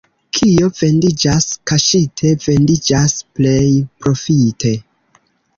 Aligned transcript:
Kio 0.35 0.69
vendiĝas 0.77 1.45
kaŝite, 1.73 2.33
vendiĝas 2.47 3.15
plej 3.41 3.69
profite. 4.03 4.77